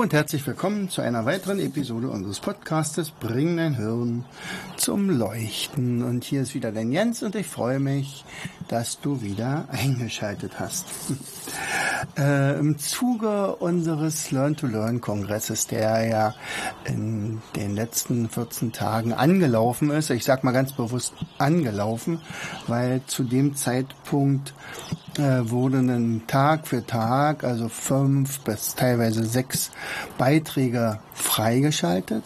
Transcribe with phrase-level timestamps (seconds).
[0.00, 4.24] Und herzlich willkommen zu einer weiteren Episode unseres Podcastes Bring dein Hirn
[4.78, 6.02] zum Leuchten.
[6.02, 8.24] Und hier ist wieder dein Jens und ich freue mich,
[8.68, 10.86] dass du wieder eingeschaltet hast.
[12.16, 16.34] Äh, Im Zuge unseres Learn-to-Learn-Kongresses, der ja
[16.84, 22.20] in den letzten 14 Tagen angelaufen ist, ich sag mal ganz bewusst angelaufen,
[22.66, 24.54] weil zu dem Zeitpunkt
[25.18, 29.70] äh, wurden Tag für Tag, also fünf bis teilweise sechs
[30.18, 32.24] Beiträge freigeschaltet.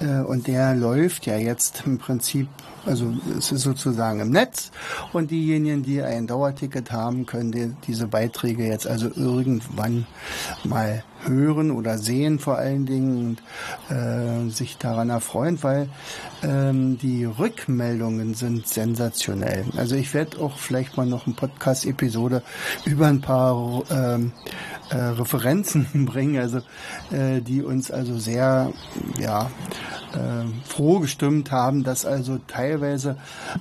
[0.00, 2.48] Äh, und der läuft ja jetzt im Prinzip,
[2.86, 4.70] also es ist sozusagen im Netz
[5.12, 10.06] und diejenigen, die ein Dauerticket haben, können die, diese Beiträge jetzt also irgendwann
[10.64, 13.36] mal hören oder sehen vor allen Dingen
[13.90, 15.88] und äh, sich daran erfreuen, weil
[16.42, 19.64] ähm, die Rückmeldungen sind sensationell.
[19.76, 22.42] Also ich werde auch vielleicht mal noch eine Podcast-Episode
[22.84, 24.32] über ein paar ähm,
[24.90, 26.58] äh, Referenzen bringen, also
[27.10, 28.72] äh, die uns also sehr
[29.18, 29.50] ja
[30.64, 33.16] froh gestimmt haben, dass also teilweise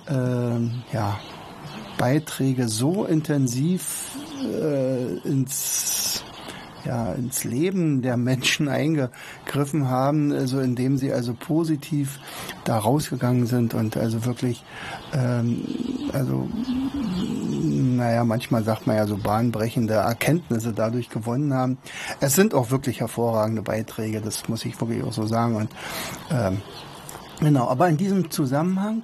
[0.10, 1.20] äh, ja
[1.98, 6.24] Beiträge so intensiv äh, ins
[6.86, 12.20] ja, ins Leben der Menschen eingegriffen haben, also indem sie also positiv
[12.64, 14.64] da rausgegangen sind und also wirklich,
[15.14, 15.64] ähm,
[16.14, 16.48] also
[17.98, 21.78] naja, manchmal sagt man ja so bahnbrechende Erkenntnisse dadurch gewonnen haben.
[22.20, 25.56] Es sind auch wirklich hervorragende Beiträge, das muss ich wirklich auch so sagen.
[25.56, 25.70] Und
[26.32, 26.62] ähm,
[27.40, 29.04] genau, aber in diesem Zusammenhang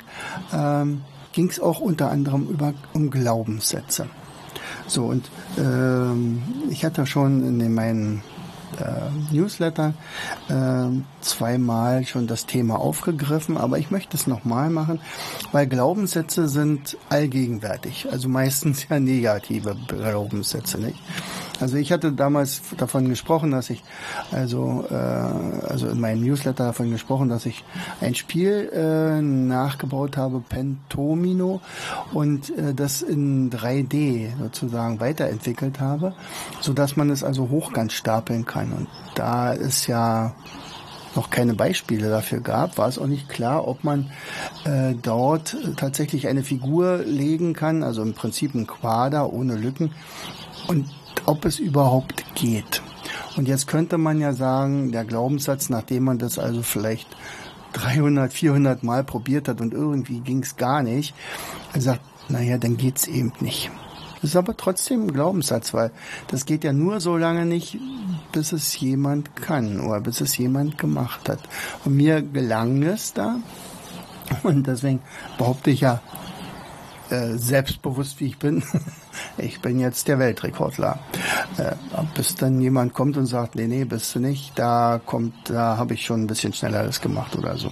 [0.53, 1.01] ähm,
[1.33, 4.07] ging es auch unter anderem über um Glaubenssätze.
[4.87, 8.21] So, und ähm, ich hatte schon in meinen
[8.79, 9.93] äh, Newsletter
[10.49, 10.89] äh,
[11.21, 14.99] zweimal schon das Thema aufgegriffen, aber ich möchte es nochmal machen,
[15.51, 20.99] weil Glaubenssätze sind allgegenwärtig, also meistens ja negative Glaubenssätze, nicht?
[21.59, 23.83] Also ich hatte damals davon gesprochen, dass ich
[24.31, 27.63] also äh, also in meinem Newsletter davon gesprochen, dass ich
[28.01, 31.61] ein Spiel äh, nachgebaut habe, Pentomino,
[32.13, 36.13] und äh, das in 3D sozusagen weiterentwickelt habe,
[36.59, 38.73] so dass man es also hochkant stapeln kann.
[38.73, 40.33] Und da ist ja
[41.15, 44.11] noch keine Beispiele dafür gab, war es auch nicht klar, ob man
[44.65, 49.91] äh, dort tatsächlich eine Figur legen kann, also im Prinzip ein Quader ohne Lücken.
[50.67, 50.89] Und
[51.25, 52.81] ob es überhaupt geht.
[53.35, 57.07] Und jetzt könnte man ja sagen, der Glaubenssatz, nachdem man das also vielleicht
[57.73, 61.15] 300, 400 Mal probiert hat und irgendwie ging es gar nicht,
[61.75, 63.71] sagt, naja, dann geht's eben nicht.
[64.21, 65.91] Das ist aber trotzdem ein Glaubenssatz, weil
[66.27, 67.77] das geht ja nur so lange nicht,
[68.31, 71.39] bis es jemand kann oder bis es jemand gemacht hat.
[71.83, 73.39] Und mir gelang es da.
[74.43, 75.01] Und deswegen
[75.37, 76.01] behaupte ich ja,
[77.13, 78.63] äh, selbstbewusst wie ich bin,
[79.37, 80.99] ich bin jetzt der Weltrekordler.
[81.57, 81.73] Äh,
[82.15, 85.93] bis dann jemand kommt und sagt, nee, nee, bist du nicht, da kommt, da habe
[85.93, 87.71] ich schon ein bisschen schneller alles gemacht oder so.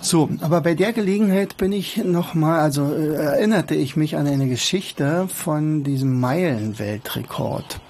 [0.00, 4.48] So, aber bei der Gelegenheit bin ich nochmal, also äh, erinnerte ich mich an eine
[4.48, 7.80] Geschichte von diesem Meilenweltrekord.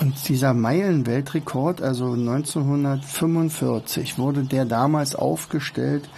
[0.00, 6.08] Und dieser Meilenweltrekord, also 1945, wurde der damals aufgestellt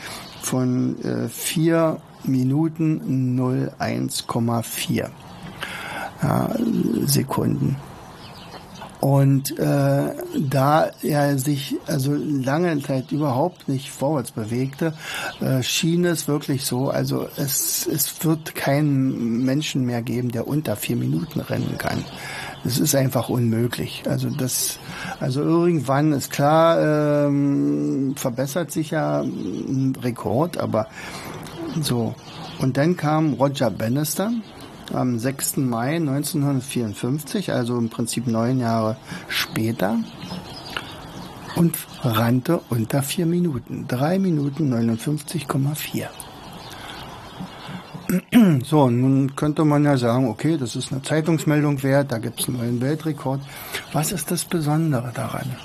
[0.41, 5.09] von äh, vier Minuten 01,4
[7.07, 7.77] Sekunden.
[9.05, 14.95] Und äh, da er sich also lange Zeit überhaupt nicht vorwärts bewegte,
[15.43, 20.75] äh, schien es wirklich so, also es, es wird keinen Menschen mehr geben, der unter
[20.75, 22.03] vier Minuten rennen kann.
[22.65, 24.05] Es ist einfach unmöglich.
[24.09, 24.79] Also das,
[25.21, 30.89] also irgendwann ist klar, ähm, verbessert sich ja ein Rekord, aber
[31.83, 32.15] so.
[32.61, 34.31] Und dann kam Roger Bannister
[34.93, 35.59] am 6.
[35.59, 38.97] Mai 1954, also im Prinzip neun Jahre
[39.29, 39.99] später,
[41.57, 43.87] und rannte unter vier Minuten.
[43.89, 46.09] Drei Minuten 59,4.
[48.65, 52.49] So, nun könnte man ja sagen, okay, das ist eine Zeitungsmeldung wert, da gibt es
[52.49, 53.41] einen neuen Weltrekord.
[53.93, 55.57] Was ist das Besondere daran?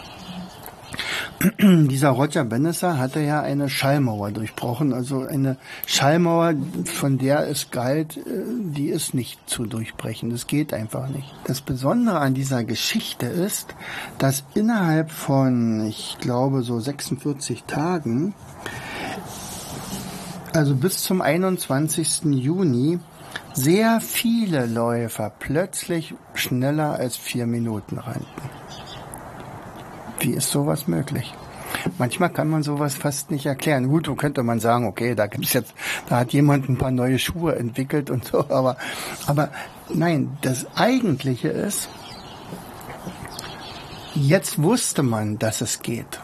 [1.61, 5.55] Dieser Roger Bannister hatte ja eine Schallmauer durchbrochen, also eine
[5.85, 6.53] Schallmauer,
[6.83, 8.21] von der es galt, äh,
[8.59, 10.31] die ist nicht zu durchbrechen.
[10.31, 11.33] Das geht einfach nicht.
[11.45, 13.73] Das Besondere an dieser Geschichte ist,
[14.17, 18.33] dass innerhalb von, ich glaube, so 46 Tagen,
[20.53, 22.23] also bis zum 21.
[22.33, 22.99] Juni,
[23.53, 28.58] sehr viele Läufer plötzlich schneller als vier Minuten rannten.
[30.19, 31.33] Wie ist sowas möglich?
[31.97, 33.87] Manchmal kann man sowas fast nicht erklären.
[33.87, 35.73] Gut, so könnte man sagen, okay, da gibt's jetzt,
[36.07, 38.77] da hat jemand ein paar neue Schuhe entwickelt und so, aber,
[39.27, 39.49] aber
[39.93, 41.89] nein, das Eigentliche ist,
[44.15, 46.19] jetzt wusste man, dass es geht.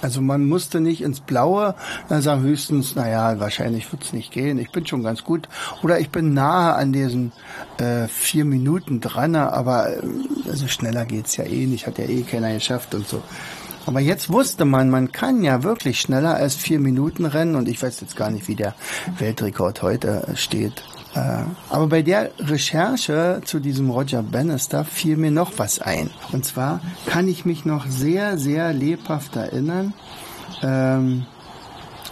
[0.00, 1.76] Also man musste nicht ins Blaue,
[2.08, 5.48] dann sagen höchstens, naja, wahrscheinlich wird's nicht gehen, ich bin schon ganz gut.
[5.84, 7.30] Oder ich bin nahe an diesen
[7.78, 10.02] äh, vier Minuten dran, aber äh,
[10.48, 13.22] also schneller geht's ja eh nicht, hat ja eh keiner geschafft und so.
[13.86, 17.82] Aber jetzt wusste man, man kann ja wirklich schneller als vier Minuten rennen und ich
[17.82, 18.74] weiß jetzt gar nicht, wie der
[19.18, 20.84] Weltrekord heute steht.
[21.14, 26.10] Äh, aber bei der Recherche zu diesem Roger Bannister fiel mir noch was ein.
[26.32, 29.94] Und zwar kann ich mich noch sehr, sehr lebhaft erinnern
[30.62, 31.26] ähm,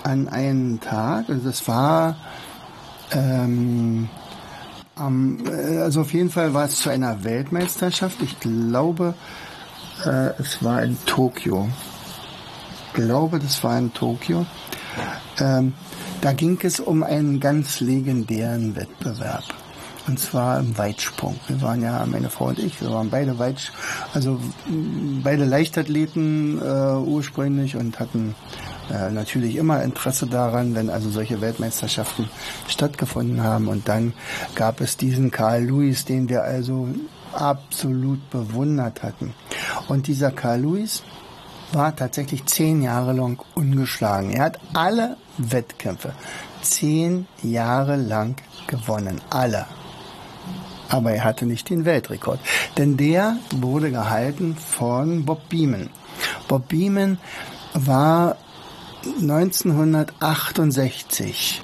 [0.03, 1.29] an einen Tag.
[1.29, 2.17] Also das war
[3.13, 4.20] ähm, äh,
[5.01, 8.21] also auf jeden Fall war es zu einer Weltmeisterschaft.
[8.23, 9.15] Ich glaube,
[10.05, 11.69] äh, es war in Tokio.
[12.87, 14.47] Ich glaube, das war in Tokio.
[15.39, 15.73] Ähm,
[16.21, 19.45] da ging es um einen ganz legendären Wettbewerb.
[20.07, 21.39] Und zwar im Weitsprung.
[21.47, 23.71] Wir waren ja, meine Frau und ich, wir waren beide Weitsch,
[24.13, 24.41] also
[25.23, 28.35] beide Leichtathleten äh, ursprünglich und hatten
[28.91, 32.29] äh, natürlich immer Interesse daran, wenn also solche Weltmeisterschaften
[32.69, 33.69] stattgefunden haben.
[33.69, 34.13] Und dann
[34.55, 36.89] gab es diesen Karl Lewis, den wir also
[37.33, 39.35] absolut bewundert hatten.
[39.89, 41.03] Und dieser Karl Lewis,
[41.73, 44.33] war tatsächlich zehn Jahre lang ungeschlagen.
[44.33, 46.13] Er hat alle Wettkämpfe
[46.63, 49.21] zehn Jahre lang gewonnen.
[49.31, 49.67] Alle.
[50.89, 52.41] Aber er hatte nicht den Weltrekord.
[52.77, 55.91] Denn der wurde gehalten von Bob Beeman.
[56.49, 57.19] Bob Beeman
[57.75, 58.37] war
[59.05, 61.63] 1968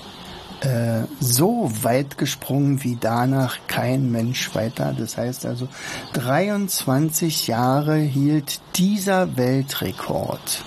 [0.61, 4.95] äh, so weit gesprungen wie danach kein Mensch weiter.
[4.99, 5.69] Das heißt also,
[6.15, 10.65] 23 Jahre hielt dieser Weltrekord.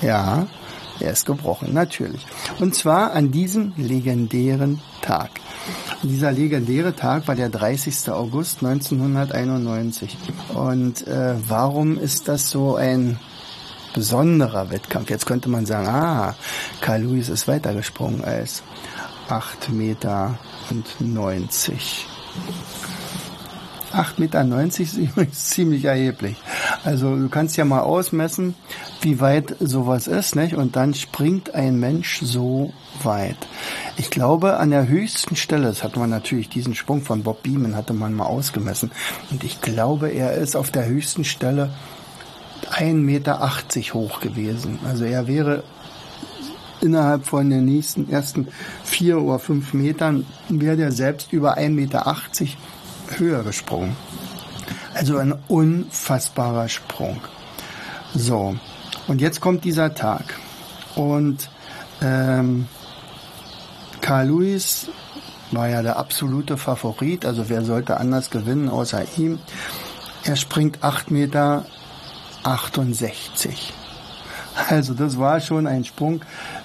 [0.00, 0.46] Ja,
[1.00, 2.26] er ist gebrochen, natürlich.
[2.60, 5.30] Und zwar an diesem legendären Tag.
[6.02, 8.10] Dieser legendäre Tag war der 30.
[8.10, 10.16] August 1991.
[10.54, 13.18] Und äh, warum ist das so ein
[13.98, 15.10] besonderer Wettkampf.
[15.10, 16.36] Jetzt könnte man sagen, ah,
[16.80, 18.62] Carl Lewis ist weitergesprungen als
[19.28, 20.38] 8 Meter
[20.70, 22.06] und 90.
[23.92, 26.36] 8,90 Meter ist übrigens ziemlich erheblich.
[26.84, 28.54] Also du kannst ja mal ausmessen,
[29.00, 30.54] wie weit sowas ist, nicht?
[30.54, 32.72] Und dann springt ein Mensch so
[33.02, 33.48] weit.
[33.96, 37.74] Ich glaube, an der höchsten Stelle, das hat man natürlich diesen Sprung von Bob Beeman,
[37.74, 38.92] hatte man mal ausgemessen.
[39.32, 41.70] Und ich glaube, er ist auf der höchsten Stelle
[42.70, 43.40] 1,80 Meter
[43.94, 44.78] hoch gewesen.
[44.84, 45.62] Also er wäre
[46.80, 48.48] innerhalb von den nächsten ersten
[48.84, 52.16] vier oder fünf Metern wäre der selbst über 1,80 Meter
[53.16, 53.96] höher gesprungen.
[54.94, 57.20] Also ein unfassbarer Sprung.
[58.14, 58.56] So,
[59.06, 60.34] und jetzt kommt dieser Tag.
[60.94, 61.50] Und
[62.00, 62.66] ähm,
[64.00, 64.88] Carl Lewis
[65.50, 69.38] war ja der absolute Favorit, also wer sollte anders gewinnen außer ihm.
[70.24, 71.64] Er springt 8 Meter
[72.52, 73.72] 68.
[74.68, 76.22] Also das war schon ein Sprung,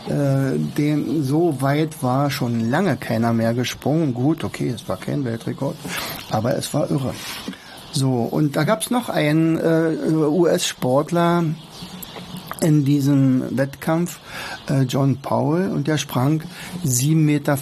[0.07, 4.13] äh, den so weit war schon lange keiner mehr gesprungen.
[4.13, 5.75] Gut, okay, es war kein Weltrekord,
[6.31, 7.13] aber es war irre.
[7.91, 11.43] So, und da gab es noch einen äh, US-Sportler
[12.61, 14.19] in diesem Wettkampf,
[14.69, 16.41] äh, John Powell, und der sprang
[16.83, 17.57] 7,85 Meter.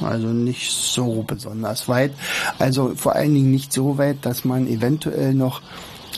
[0.00, 2.12] Also nicht so besonders weit.
[2.58, 5.60] Also vor allen Dingen nicht so weit, dass man eventuell noch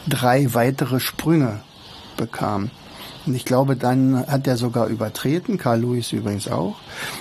[0.08, 1.60] drei weitere Sprünge
[2.16, 2.70] bekam.
[3.24, 6.76] Und ich glaube, dann hat er sogar übertreten, Carl Lewis übrigens auch.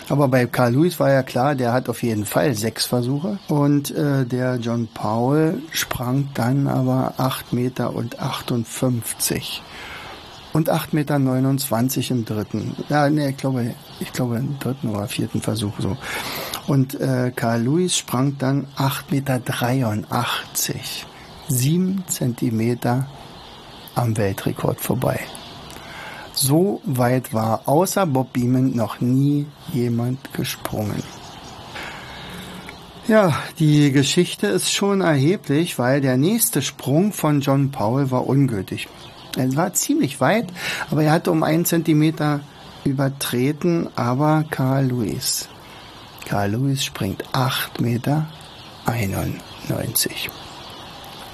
[0.09, 3.37] Aber bei Carl Lewis war ja klar, der hat auf jeden Fall sechs Versuche.
[3.47, 9.61] Und äh, der John Powell sprang dann aber acht Meter und 58
[10.53, 12.75] und 8,29 Meter im dritten.
[12.89, 15.97] Ja, nee, ich glaube, ich glaube im dritten oder vierten Versuch so.
[16.67, 19.39] Und äh, Carl Lewis sprang dann 8,83 Meter
[21.51, 23.07] sieben Zentimeter
[23.95, 25.19] am Weltrekord vorbei.
[26.33, 31.03] So weit war außer Bob Beeman noch nie jemand gesprungen.
[33.07, 38.87] Ja, die Geschichte ist schon erheblich, weil der nächste Sprung von John Powell war ungültig.
[39.35, 40.47] Er war ziemlich weit,
[40.89, 42.41] aber er hatte um einen Zentimeter
[42.85, 45.49] übertreten, aber Carl Lewis.
[46.25, 48.27] Carl Lewis springt 8 Meter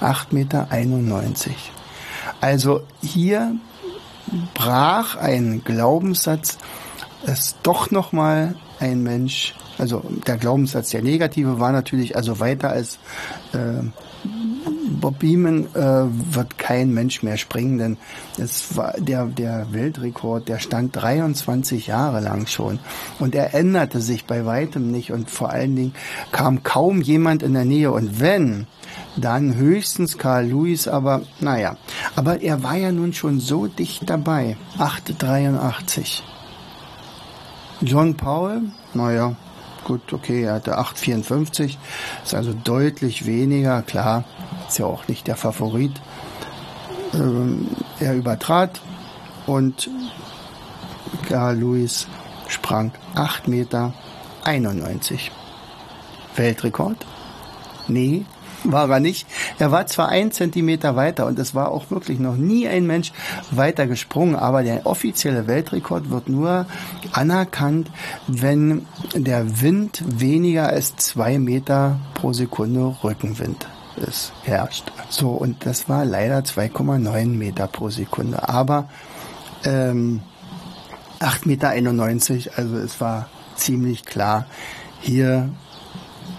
[0.00, 1.72] 8 Meter 91.
[2.40, 3.56] Also hier
[4.54, 6.58] brach ein Glaubenssatz,
[7.24, 12.70] dass doch noch mal ein Mensch, also der Glaubenssatz, der negative war natürlich also weiter
[12.70, 12.98] als
[13.52, 13.82] äh,
[15.00, 17.96] Bob Beeman äh, wird kein Mensch mehr springen, denn
[18.38, 22.78] es war der, der Weltrekord, der stand 23 Jahre lang schon
[23.18, 25.94] und er änderte sich bei weitem nicht und vor allen Dingen
[26.32, 28.66] kam kaum jemand in der Nähe und wenn,
[29.18, 31.76] dann höchstens Carl Lewis, aber naja,
[32.16, 36.22] aber er war ja nun schon so dicht dabei, 883.
[37.80, 38.62] John Paul,
[38.94, 39.36] naja,
[39.84, 41.76] gut, okay, er hatte 8,54,
[42.24, 44.24] ist also deutlich weniger, klar,
[44.68, 45.92] ist ja auch nicht der Favorit.
[47.14, 47.68] Ähm,
[48.00, 48.80] er übertrat
[49.46, 49.88] und
[51.28, 52.06] Carl Lewis
[52.48, 53.94] sprang 8 Meter
[54.44, 55.30] 91.
[56.36, 57.06] Weltrekord?
[57.88, 58.24] Nee,
[58.64, 59.26] war er nicht.
[59.58, 63.12] Er war zwar ein Zentimeter weiter und es war auch wirklich noch nie ein Mensch
[63.50, 66.66] weiter gesprungen, aber der offizielle Weltrekord wird nur
[67.12, 67.90] anerkannt,
[68.26, 73.66] wenn der Wind weniger als zwei Meter pro Sekunde Rückenwind
[74.06, 74.92] ist, herrscht.
[75.08, 78.48] So, und das war leider 2,9 Meter pro Sekunde.
[78.48, 78.88] Aber
[79.64, 80.20] ähm,
[81.20, 84.46] 8,91 Meter, also es war ziemlich klar,
[85.00, 85.50] hier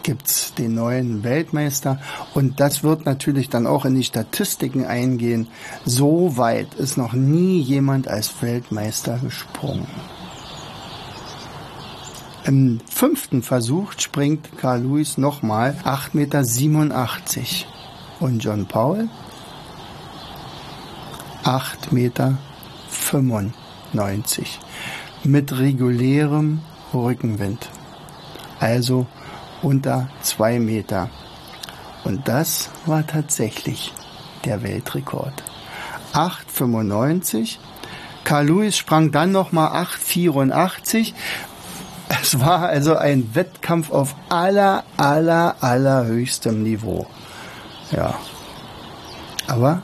[0.03, 1.99] gibt's den neuen Weltmeister
[2.33, 5.47] und das wird natürlich dann auch in die Statistiken eingehen.
[5.85, 9.87] So weit ist noch nie jemand als Weltmeister gesprungen.
[12.45, 16.39] Im fünften Versuch springt Carl Lewis nochmal 8,87 Meter.
[18.19, 19.07] Und John Paul
[21.43, 22.37] 8,95 Meter.
[25.23, 26.61] Mit regulärem
[26.93, 27.69] Rückenwind.
[28.59, 29.05] Also
[29.61, 31.09] unter zwei Meter.
[32.03, 33.93] Und das war tatsächlich
[34.45, 35.43] der Weltrekord.
[36.13, 37.57] 8,95.
[38.23, 41.13] Carl Lewis sprang dann nochmal 8,84.
[42.21, 47.05] Es war also ein Wettkampf auf aller, aller, allerhöchstem Niveau.
[47.91, 48.15] Ja.
[49.47, 49.81] Aber,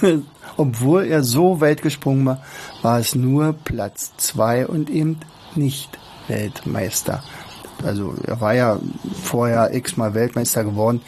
[0.56, 2.42] obwohl er so weit gesprungen war,
[2.82, 5.18] war es nur Platz zwei und eben
[5.54, 7.22] nicht Weltmeister.
[7.84, 8.78] Also er war ja
[9.22, 11.02] vorher x-mal Weltmeister geworden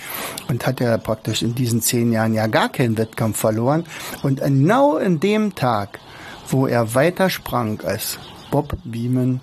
[0.48, 3.84] und hat ja praktisch in diesen zehn Jahren ja gar keinen Wettkampf verloren.
[4.22, 6.00] Und genau in dem Tag,
[6.48, 8.18] wo er weiter sprang als
[8.50, 9.40] Bob Beeman,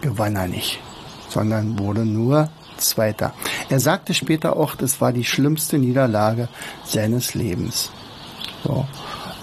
[0.00, 0.80] gewann er nicht,
[1.28, 3.32] sondern wurde nur Zweiter.
[3.68, 6.48] Er sagte später auch, das war die schlimmste Niederlage
[6.84, 7.90] seines Lebens.
[8.64, 8.86] So,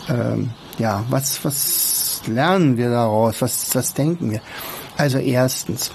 [0.09, 3.41] ähm, ja, was, was lernen wir daraus?
[3.41, 4.41] Was, was denken wir?
[4.97, 5.91] Also erstens,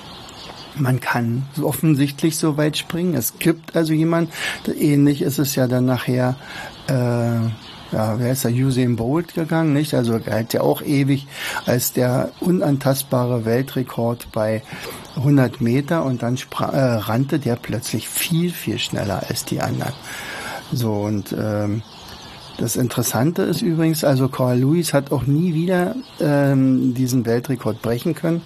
[0.80, 3.14] man kann offensichtlich so weit springen.
[3.14, 4.32] Es gibt also jemand,
[4.66, 6.37] ähnlich ist es ja dann nachher,
[6.88, 6.92] äh,
[7.92, 9.94] ja, wer ist der Usain Bolt gegangen, nicht?
[9.94, 11.26] Also galt ja auch ewig
[11.66, 14.62] als der unantastbare Weltrekord bei
[15.16, 19.92] 100 Meter und dann äh, rannte der plötzlich viel, viel schneller als die anderen.
[20.72, 21.82] So und ähm,
[22.59, 28.14] das Interessante ist übrigens, also Carl Lewis hat auch nie wieder ähm, diesen Weltrekord brechen
[28.14, 28.42] können.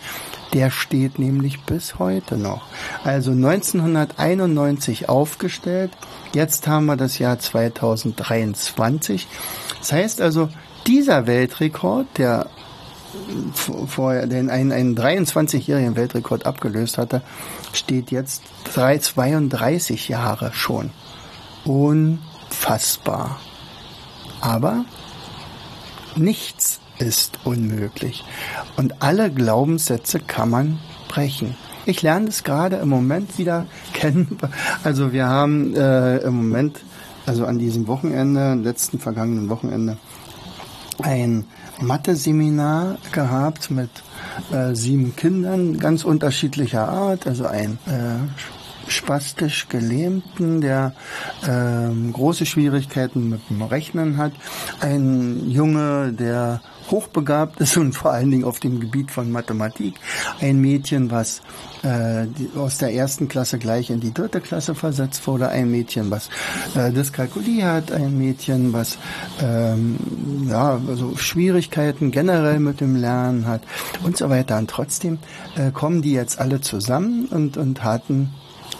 [0.52, 2.62] Der steht nämlich bis heute noch.
[3.02, 5.90] Also 1991 aufgestellt.
[6.32, 9.26] Jetzt haben wir das Jahr 2023.
[9.80, 10.48] Das heißt also,
[10.86, 12.46] dieser Weltrekord, der
[13.86, 17.22] vorher den einen, einen 23-jährigen Weltrekord abgelöst hatte,
[17.72, 18.42] steht jetzt
[18.72, 20.90] 32 Jahre schon.
[21.64, 23.40] Unfassbar.
[24.40, 24.84] Aber
[26.16, 28.24] nichts ist unmöglich.
[28.76, 31.56] Und alle Glaubenssätze kann man brechen.
[31.86, 34.38] Ich lerne das gerade im Moment wieder kennen.
[34.84, 36.80] Also wir haben äh, im Moment,
[37.26, 39.98] also an diesem Wochenende, letzten vergangenen Wochenende,
[41.02, 41.44] ein
[41.80, 43.90] Mathe-Seminar gehabt mit
[44.52, 47.26] äh, sieben Kindern ganz unterschiedlicher Art.
[47.26, 50.94] Also ein äh, spastisch Gelähmten, der
[51.46, 54.32] ähm, große Schwierigkeiten mit dem Rechnen hat,
[54.80, 56.60] ein Junge, der
[56.90, 59.94] hochbegabt ist und vor allen Dingen auf dem Gebiet von Mathematik,
[60.40, 61.42] ein Mädchen, was
[61.82, 62.26] äh,
[62.56, 66.28] aus der ersten Klasse gleich in die dritte Klasse versetzt wurde, ein Mädchen, was
[66.74, 68.98] äh, Dyskalkulie hat, ein Mädchen, was
[69.40, 69.96] ähm,
[70.48, 73.62] ja, also Schwierigkeiten generell mit dem Lernen hat
[74.02, 74.58] und so weiter.
[74.58, 75.18] Und trotzdem
[75.56, 78.32] äh, kommen die jetzt alle zusammen und, und hatten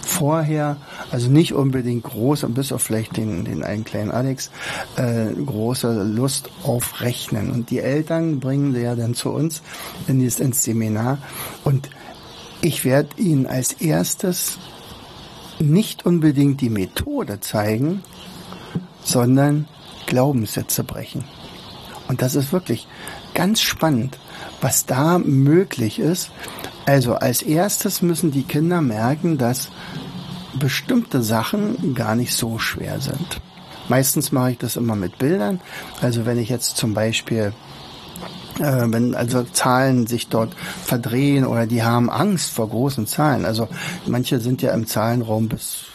[0.05, 0.77] vorher
[1.11, 4.51] Also nicht unbedingt groß, bis auf vielleicht den, den einen kleinen Alex,
[4.97, 7.51] äh, große Lust auf Rechnen.
[7.51, 9.63] Und die Eltern bringen sie ja dann zu uns
[10.07, 11.19] in dieses, ins Seminar.
[11.65, 11.91] Und
[12.61, 14.59] ich werde ihnen als erstes
[15.59, 18.03] nicht unbedingt die Methode zeigen,
[19.03, 19.67] sondern
[20.07, 21.25] Glaubenssätze brechen.
[22.09, 22.87] Und das ist wirklich
[23.35, 24.19] ganz spannend,
[24.61, 26.31] was da möglich ist.
[26.87, 29.71] Also als erstes müssen die Kinder merken, dass
[30.59, 33.41] bestimmte Sachen gar nicht so schwer sind.
[33.89, 35.61] Meistens mache ich das immer mit Bildern.
[36.01, 37.53] Also wenn ich jetzt zum Beispiel
[38.61, 43.45] äh, wenn also Zahlen sich dort verdrehen oder die haben Angst vor großen Zahlen.
[43.45, 43.69] Also
[44.07, 45.87] manche sind ja im Zahlenraum bis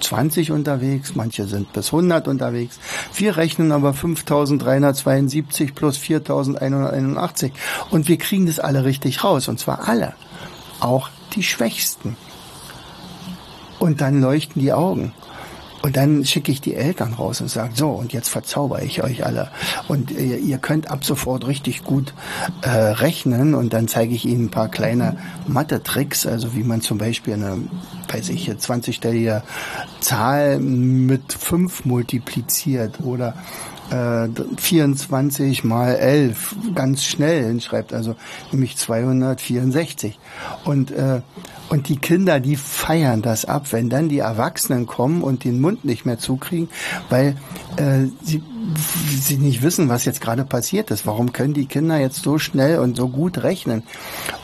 [0.00, 2.78] 20 unterwegs, manche sind bis 100 unterwegs.
[3.14, 7.52] Wir rechnen aber 5372 plus 4181
[7.90, 10.14] und wir kriegen das alle richtig raus und zwar alle,
[10.82, 12.16] auch die Schwächsten.
[13.78, 15.12] Und dann leuchten die Augen.
[15.82, 19.26] Und dann schicke ich die Eltern raus und sage, so, und jetzt verzauber ich euch
[19.26, 19.50] alle.
[19.88, 22.14] Und ihr, ihr könnt ab sofort richtig gut
[22.62, 23.54] äh, rechnen.
[23.54, 25.16] Und dann zeige ich ihnen ein paar kleine
[25.48, 27.58] Mathe-Tricks, also wie man zum Beispiel eine,
[28.12, 29.42] weiß ich, 20-stellige
[29.98, 33.34] Zahl mit 5 multipliziert oder
[33.90, 38.16] 24 äh, mal 11 ganz schnell hinschreibt, also
[38.50, 40.18] nämlich 264.
[40.64, 41.20] Und äh,
[41.68, 45.86] und die Kinder, die feiern das ab, wenn dann die Erwachsenen kommen und den Mund
[45.86, 46.68] nicht mehr zukriegen,
[47.08, 47.36] weil
[47.76, 48.42] äh, sie,
[49.20, 51.06] sie nicht wissen, was jetzt gerade passiert ist.
[51.06, 53.82] Warum können die Kinder jetzt so schnell und so gut rechnen?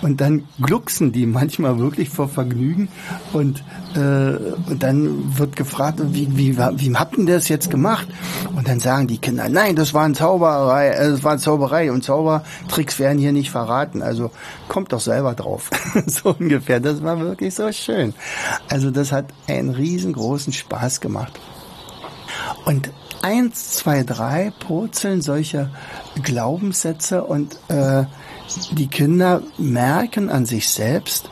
[0.03, 2.89] Und dann glucksen die manchmal wirklich vor Vergnügen
[3.33, 3.63] und,
[3.95, 8.09] äh, und dann wird gefragt, wie, wie, wie habt ihr das jetzt gemacht?
[8.55, 11.93] Und dann sagen die Kinder, nein, das war eine Zauberei, äh, das war eine Zauberei
[11.93, 14.03] und Zaubertricks werden hier nicht verraten.
[14.03, 14.31] Also
[14.69, 15.71] kommt doch selber drauf.
[16.07, 16.81] so ungefähr.
[16.81, 18.15] Das war wirklich so schön.
[18.69, 21.39] Also das hat einen riesengroßen Spaß gemacht.
[22.69, 22.91] Und
[23.23, 25.71] eins, zwei, drei purzeln solche
[26.23, 28.05] Glaubenssätze und äh,
[28.73, 31.31] die Kinder merken an sich selbst,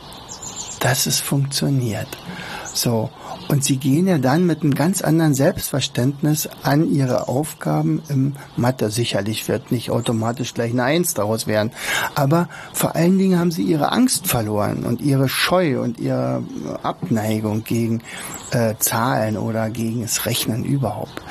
[0.79, 2.07] dass es funktioniert.
[2.73, 3.11] So.
[3.47, 8.89] Und sie gehen ja dann mit einem ganz anderen Selbstverständnis an ihre Aufgaben im Mathe.
[8.89, 11.71] Sicherlich wird nicht automatisch gleich eine Eins daraus werden.
[12.13, 16.43] Aber vor allen Dingen haben sie ihre Angst verloren und ihre Scheu und ihre
[16.83, 18.01] Abneigung gegen
[18.51, 21.21] äh, Zahlen oder gegen das Rechnen überhaupt.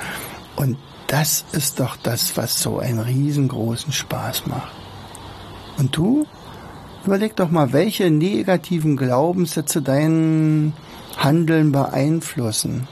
[0.56, 4.72] Und das ist doch das, was so einen riesengroßen Spaß macht.
[5.76, 6.26] Und du?
[7.04, 10.72] Überleg doch mal, welche negativen Glaubenssätze deinen
[11.16, 12.88] Handeln beeinflussen.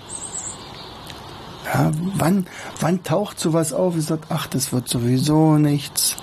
[1.65, 2.47] Ja, wann,
[2.81, 6.17] wann taucht sowas auf und sagt, ach, das wird sowieso nichts.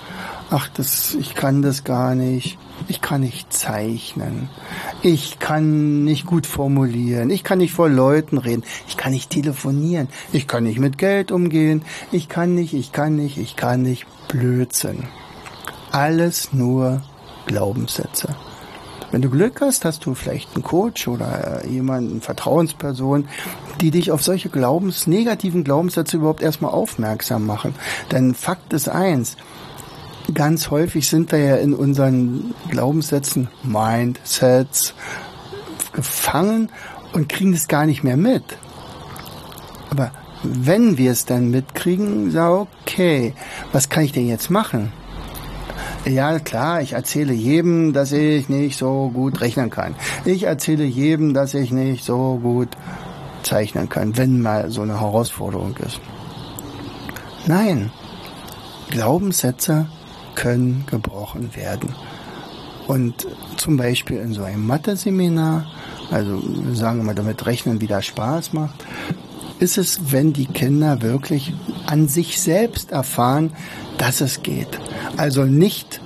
[0.50, 2.58] Ach, das, ich kann das gar nicht.
[2.88, 4.48] Ich kann nicht zeichnen.
[5.02, 7.30] Ich kann nicht gut formulieren.
[7.30, 8.64] Ich kann nicht vor Leuten reden.
[8.88, 10.08] Ich kann nicht telefonieren.
[10.32, 11.82] Ich kann nicht mit Geld umgehen.
[12.10, 14.06] Ich kann nicht, ich kann nicht, ich kann nicht.
[14.28, 15.04] Blödsinn.
[15.90, 17.02] Alles nur
[17.46, 18.34] Glaubenssätze.
[19.12, 23.28] Wenn du Glück hast, hast du vielleicht einen Coach oder jemanden, eine Vertrauensperson,
[23.82, 27.74] die dich auf solche Glaubens, negativen Glaubenssätze überhaupt erstmal aufmerksam machen.
[28.10, 29.36] Denn Fakt ist eins,
[30.32, 34.94] ganz häufig sind wir ja in unseren Glaubenssätzen, Mindsets,
[35.92, 36.70] gefangen
[37.12, 38.44] und kriegen es gar nicht mehr mit.
[39.90, 40.10] Aber
[40.42, 43.34] wenn wir es dann mitkriegen, sag okay,
[43.72, 44.90] was kann ich denn jetzt machen?
[46.04, 49.94] Ja, klar, ich erzähle jedem, dass ich nicht so gut rechnen kann.
[50.24, 52.68] Ich erzähle jedem, dass ich nicht so gut
[53.44, 56.00] zeichnen kann, wenn mal so eine Herausforderung ist.
[57.46, 57.92] Nein,
[58.90, 59.86] Glaubenssätze
[60.34, 61.94] können gebrochen werden.
[62.88, 65.66] Und zum Beispiel in so einem Mathe-Seminar,
[66.10, 66.42] also
[66.74, 68.84] sagen wir mal, damit Rechnen wieder Spaß macht,
[69.62, 71.54] ist es, wenn die Kinder wirklich
[71.86, 73.52] an sich selbst erfahren,
[73.96, 74.80] dass es geht.
[75.16, 76.00] Also nicht,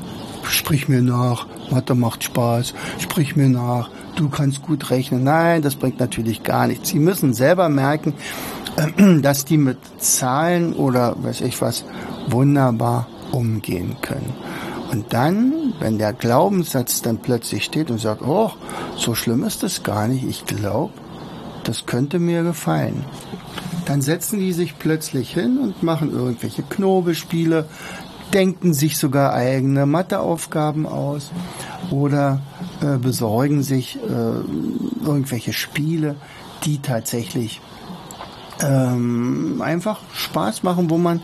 [0.47, 5.25] sprich mir nach, Mathe macht Spaß, sprich mir nach, du kannst gut rechnen.
[5.25, 6.91] Nein, das bringt natürlich gar nichts.
[6.91, 8.13] Sie müssen selber merken,
[9.23, 11.87] dass die mit Zahlen oder weiß ich was
[12.29, 14.35] wunderbar umgehen können.
[14.93, 18.51] Und dann, wenn der Glaubenssatz dann plötzlich steht und sagt, oh,
[18.97, 20.93] so schlimm ist das gar nicht, ich glaube,
[21.67, 23.05] das könnte mir gefallen.
[23.87, 27.69] Dann setzen die sich plötzlich hin und machen irgendwelche Knobelspiele,
[28.33, 31.31] denken sich sogar eigene Matheaufgaben aus
[31.91, 32.41] oder
[32.81, 36.17] äh, besorgen sich äh, irgendwelche Spiele,
[36.65, 37.61] die tatsächlich
[38.63, 41.21] ähm, einfach Spaß machen, wo man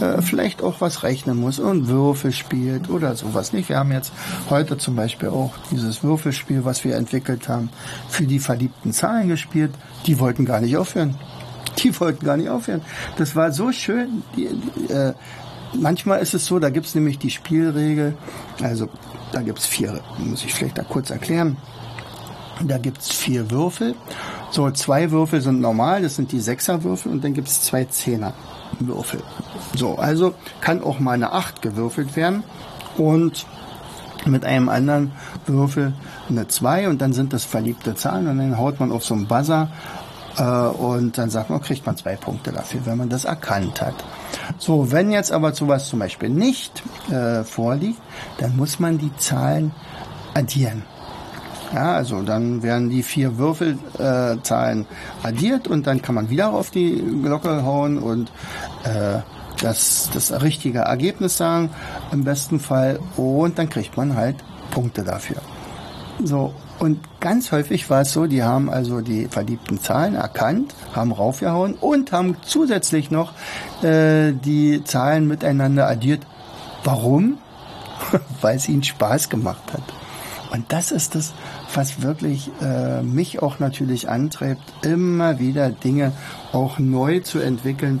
[0.00, 3.68] äh, vielleicht auch was rechnen muss und Würfel spielt oder sowas nicht.
[3.68, 4.12] Wir haben jetzt
[4.50, 7.70] heute zum Beispiel auch dieses Würfelspiel, was wir entwickelt haben,
[8.08, 9.72] für die verliebten Zahlen gespielt.
[10.06, 11.16] Die wollten gar nicht aufhören.
[11.78, 12.80] Die wollten gar nicht aufhören.
[13.18, 14.22] Das war so schön.
[14.34, 15.12] Die, die, äh,
[15.74, 18.16] manchmal ist es so, da gibt's nämlich die Spielregel,
[18.62, 18.88] also
[19.32, 21.58] da gibt's vier, muss ich vielleicht da kurz erklären.
[22.64, 23.94] Da gibt's vier Würfel.
[24.50, 29.22] So, zwei Würfel sind normal, das sind die Sechserwürfel und dann gibt's zwei Zehnerwürfel.
[29.74, 32.44] So, also kann auch mal eine Acht gewürfelt werden
[32.96, 33.46] und
[34.24, 35.12] mit einem anderen
[35.46, 35.92] Würfel
[36.28, 39.26] eine zwei und dann sind das verliebte Zahlen und dann haut man auf so einen
[39.26, 39.68] Buzzer
[40.38, 43.94] äh, und dann sagt man, kriegt man zwei Punkte dafür, wenn man das erkannt hat.
[44.58, 48.00] So, wenn jetzt aber sowas zum Beispiel nicht äh, vorliegt,
[48.38, 49.72] dann muss man die Zahlen
[50.34, 50.82] addieren.
[51.74, 56.70] Ja, also dann werden die vier Würfelzahlen äh, addiert und dann kann man wieder auf
[56.70, 58.30] die Glocke hauen und
[58.84, 59.20] äh,
[59.60, 61.70] das, das richtige Ergebnis sagen,
[62.12, 63.00] im besten Fall.
[63.16, 64.36] Und dann kriegt man halt
[64.70, 65.38] Punkte dafür.
[66.22, 71.12] So, und ganz häufig war es so, die haben also die verliebten Zahlen erkannt, haben
[71.12, 73.32] raufgehauen und haben zusätzlich noch
[73.82, 76.26] äh, die Zahlen miteinander addiert.
[76.84, 77.38] Warum?
[78.40, 79.82] Weil es ihnen Spaß gemacht hat.
[80.52, 81.32] Und das ist das,
[81.74, 86.12] was wirklich äh, mich auch natürlich antreibt, immer wieder Dinge
[86.52, 88.00] auch neu zu entwickeln,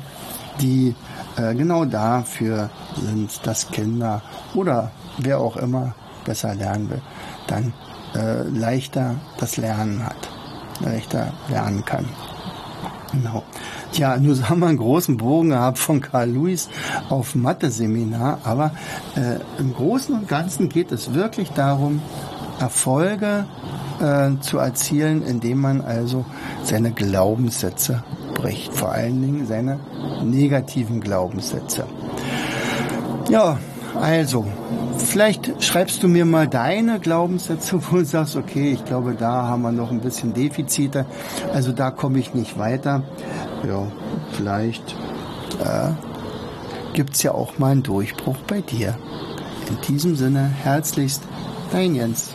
[0.60, 0.94] die
[1.36, 4.22] äh, genau dafür sind, dass Kinder
[4.54, 7.02] oder wer auch immer besser lernen will,
[7.46, 7.72] dann
[8.14, 10.28] äh, leichter das Lernen hat,
[10.80, 12.06] leichter lernen kann.
[13.12, 13.44] Genau.
[13.92, 16.68] Ja, nur haben wir einen großen Bogen gehabt von Karl Lewis
[17.08, 18.72] auf Mathe-Seminar, aber
[19.14, 22.02] äh, im Großen und Ganzen geht es wirklich darum,
[22.58, 23.46] Erfolge
[24.00, 26.24] äh, zu erzielen, indem man also
[26.62, 28.02] seine Glaubenssätze
[28.34, 29.80] bricht, vor allen Dingen seine
[30.22, 31.84] negativen Glaubenssätze.
[33.28, 33.58] Ja,
[34.00, 34.46] also,
[34.98, 39.62] vielleicht schreibst du mir mal deine Glaubenssätze, wo du sagst, okay, ich glaube, da haben
[39.62, 41.06] wir noch ein bisschen Defizite,
[41.52, 43.02] also da komme ich nicht weiter.
[43.66, 43.86] Ja,
[44.32, 44.94] vielleicht
[45.60, 45.92] äh,
[46.92, 48.96] gibt es ja auch mal einen Durchbruch bei dir.
[49.68, 51.22] In diesem Sinne, herzlichst,
[51.72, 52.34] dein Jens.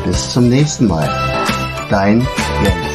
[0.05, 1.07] Bis zum nächsten Mal.
[1.89, 2.27] Dein
[2.63, 2.92] Jens.